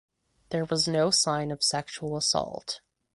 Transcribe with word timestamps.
There 0.49 0.65
was 0.65 0.87
no 0.87 1.11
sign 1.11 1.51
of 1.51 1.61
sexual 1.61 2.17
assault. 2.17 2.81